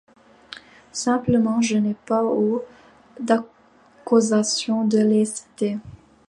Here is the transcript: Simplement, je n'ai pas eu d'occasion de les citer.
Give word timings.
Simplement, 0.91 1.61
je 1.61 1.77
n'ai 1.77 1.93
pas 1.93 2.23
eu 2.23 2.57
d'occasion 3.23 4.83
de 4.83 4.97
les 4.97 5.25
citer. 5.25 5.77